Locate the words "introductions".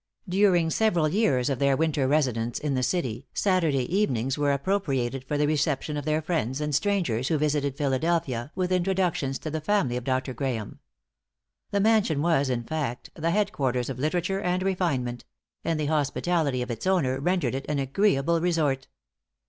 8.71-9.37